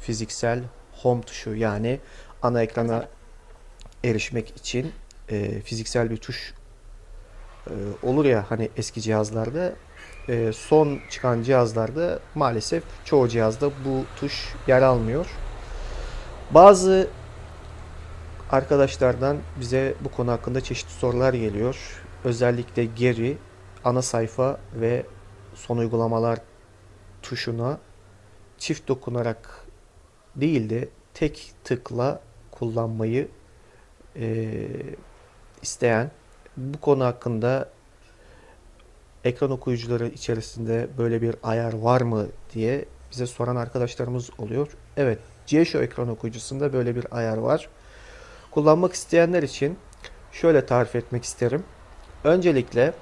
fiziksel 0.00 0.62
home 0.92 1.22
tuşu 1.22 1.54
yani 1.54 2.00
ana 2.42 2.62
ekrana 2.62 3.08
erişmek 4.04 4.56
için 4.56 4.92
e, 5.28 5.60
fiziksel 5.60 6.10
bir 6.10 6.16
tuş 6.16 6.54
e, 7.66 7.72
olur 8.02 8.24
ya 8.24 8.44
hani 8.48 8.70
eski 8.76 9.00
cihazlarda 9.02 9.72
e, 10.28 10.52
son 10.52 11.00
çıkan 11.10 11.42
cihazlarda 11.42 12.18
maalesef 12.34 12.82
çoğu 13.04 13.28
cihazda 13.28 13.70
bu 13.70 14.04
tuş 14.16 14.54
yer 14.66 14.82
almıyor. 14.82 15.26
Bazı 16.50 17.08
arkadaşlardan 18.50 19.36
bize 19.60 19.94
bu 20.00 20.08
konu 20.08 20.30
hakkında 20.30 20.60
çeşitli 20.60 20.92
sorular 20.92 21.34
geliyor. 21.34 22.02
Özellikle 22.24 22.84
geri, 22.84 23.38
ana 23.84 24.02
sayfa 24.02 24.58
ve 24.74 25.06
son 25.58 25.76
uygulamalar 25.76 26.38
tuşuna 27.22 27.78
çift 28.58 28.88
dokunarak 28.88 29.66
değil 30.36 30.70
de 30.70 30.88
tek 31.14 31.52
tıkla 31.64 32.20
kullanmayı 32.50 33.28
e, 34.16 34.58
isteyen 35.62 36.10
bu 36.56 36.80
konu 36.80 37.04
hakkında 37.04 37.68
ekran 39.24 39.50
okuyucuları 39.50 40.06
içerisinde 40.08 40.88
böyle 40.98 41.22
bir 41.22 41.34
ayar 41.42 41.72
var 41.72 42.00
mı 42.00 42.26
diye 42.54 42.84
bize 43.10 43.26
soran 43.26 43.56
arkadaşlarımız 43.56 44.30
oluyor. 44.38 44.76
Evet, 44.96 45.18
GeoShow 45.46 45.84
ekran 45.84 46.08
okuyucusunda 46.08 46.72
böyle 46.72 46.96
bir 46.96 47.06
ayar 47.10 47.36
var. 47.36 47.68
Kullanmak 48.50 48.92
isteyenler 48.92 49.42
için 49.42 49.78
şöyle 50.32 50.66
tarif 50.66 50.96
etmek 50.96 51.24
isterim. 51.24 51.64
Öncelikle 52.24 52.92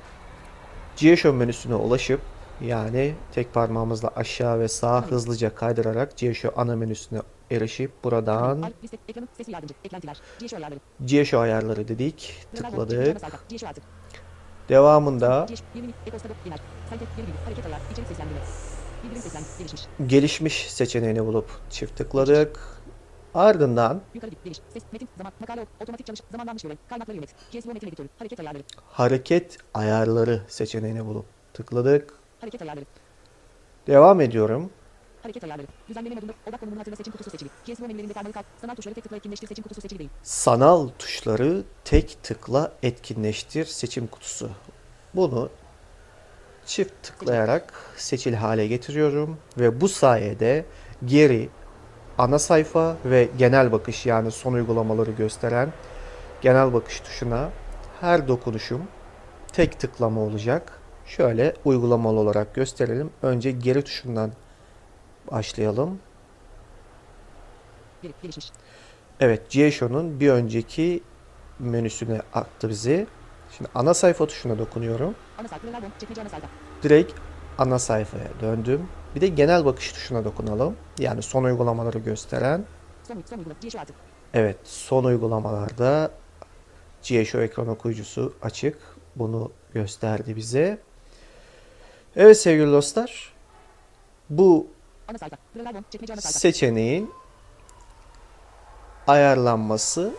GeoShow 0.96 1.38
menüsüne 1.38 1.74
ulaşıp 1.74 2.20
yani 2.60 3.14
tek 3.32 3.54
parmağımızla 3.54 4.10
aşağı 4.16 4.60
ve 4.60 4.68
sağa 4.68 5.06
hızlıca 5.06 5.54
kaydırarak 5.54 6.16
GeoShow 6.16 6.60
ana 6.60 6.76
menüsüne 6.76 7.20
erişip 7.50 8.04
buradan 8.04 8.72
GeoShow 11.04 11.38
ayarları. 11.38 11.88
Dedik. 11.88 12.46
Tıkladık. 12.54 13.22
Devamında 14.68 15.46
GeoShow 15.48 15.66
20 15.74 15.92
ekostada 16.06 16.34
genel 16.44 16.58
sayfa 16.90 17.04
geri 17.04 17.26
bildirim 17.26 17.44
hareket 17.44 17.66
ayar 17.66 17.80
içerik 17.92 18.08
seslendirme. 18.08 18.40
Bildirim 19.04 19.22
seslen 19.22 20.08
gelişmiş. 20.08 20.72
Seçeneğini 20.72 21.26
bulup 21.26 21.50
çift 21.70 21.96
tıkladık. 21.96 22.60
Ardından 23.34 24.00
hareket 28.88 29.58
ayarları 29.74 30.42
seçeneğini 30.48 31.06
bulup 31.06 31.26
tıkladık. 31.54 32.25
Hareket 32.46 32.62
ayarları 32.62 32.84
Devam 33.86 34.20
ediyorum. 34.20 34.70
hareket 35.22 35.44
ayarları 35.44 35.66
düzenleme 35.88 36.14
modunda 36.14 36.32
odak 36.48 36.60
konumunun 36.60 36.78
hatırla 36.78 36.96
seçim 36.96 37.12
kutusu 37.12 37.30
seçili 37.30 37.48
GSO 37.66 37.82
menülerinde 37.86 38.12
parmağı 38.12 38.32
kalk 38.32 38.44
sanal 38.60 38.74
tuşları 38.74 38.94
tek 38.94 39.04
tıkla 39.04 39.16
etkinleştir 39.16 39.48
seçim 39.48 39.62
kutusu 39.62 39.80
seçili 39.80 39.98
değil 39.98 40.10
Sanal 40.22 40.88
tuşları 40.98 41.62
tek 41.84 42.18
tıkla 42.22 42.72
etkinleştir 42.82 43.64
seçim 43.64 44.06
kutusu. 44.06 44.50
Bunu 45.14 45.50
çift 46.66 46.92
tıklayarak 47.02 47.74
seçil 47.96 48.34
hale 48.34 48.66
getiriyorum 48.66 49.38
ve 49.58 49.80
bu 49.80 49.88
sayede 49.88 50.64
geri 51.04 51.48
ana 52.18 52.38
sayfa 52.38 52.96
ve 53.04 53.28
genel 53.38 53.72
bakış 53.72 54.06
yani 54.06 54.30
son 54.30 54.52
uygulamaları 54.52 55.10
gösteren 55.10 55.72
genel 56.40 56.72
bakış 56.72 57.00
tuşuna 57.00 57.50
her 58.00 58.28
dokunuşum 58.28 58.82
tek 59.52 59.80
tıklama 59.80 60.20
olacak. 60.20 60.80
Şöyle 61.06 61.54
uygulamalı 61.64 62.20
olarak 62.20 62.54
gösterelim. 62.54 63.10
Önce 63.22 63.50
geri 63.50 63.82
tuşundan 63.84 64.32
başlayalım. 65.32 65.98
Evet, 69.20 69.50
GeoShow'un 69.50 70.20
bir 70.20 70.30
önceki 70.30 71.02
menüsüne 71.58 72.20
attı 72.34 72.68
bizi. 72.68 73.06
Şimdi 73.56 73.70
ana 73.74 73.94
sayfa 73.94 74.26
tuşuna 74.26 74.58
dokunuyorum. 74.58 75.14
ana 75.38 75.48
sayfa 75.48 75.66
Leonardo 75.66 75.86
çekmece 76.00 76.20
ana 76.20 76.28
sayfa 76.28 76.46
Direkt 76.82 77.12
ana 77.58 77.78
sayfaya 77.78 78.28
döndüm. 78.40 78.88
Bir 79.14 79.20
de 79.20 79.28
genel 79.28 79.64
bakış 79.64 79.92
tuşuna 79.92 80.24
dokunalım. 80.24 80.76
Yani 80.98 81.22
son 81.22 81.44
uygulamaları 81.44 81.98
gösteren. 81.98 82.64
son 83.08 83.22
son 83.30 83.38
uygulama 83.38 83.60
GeoShow 83.60 83.80
artık 83.80 83.96
Evet, 84.34 84.56
son 84.64 85.04
uygulamalarda 85.04 86.10
GeoShow 87.02 87.44
ekran 87.44 87.68
okuyucusu 87.68 88.34
açık. 88.42 88.78
Bunu 89.16 89.52
gösterdi 89.74 90.36
bize. 90.36 90.78
Evet 92.16 92.38
sevgili 92.38 92.72
dostlar. 92.72 93.32
Bu 94.30 94.66
seçeneğin 96.18 97.10
ayarlanması 99.06 100.12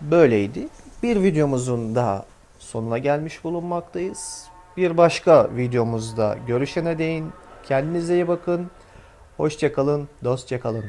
böyleydi. 0.00 0.68
Bir 1.02 1.22
videomuzun 1.22 1.94
daha 1.94 2.24
sonuna 2.58 2.98
gelmiş 2.98 3.44
bulunmaktayız. 3.44 4.46
Bir 4.76 4.96
başka 4.96 5.56
videomuzda 5.56 6.38
görüşene 6.46 6.98
değin. 6.98 7.32
Kendinize 7.62 8.14
iyi 8.14 8.28
bakın. 8.28 8.70
Hoşçakalın, 9.36 10.08
dostça 10.24 10.60
kalın. 10.60 10.84